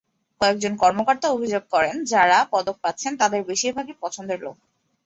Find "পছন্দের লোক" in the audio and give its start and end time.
4.03-4.55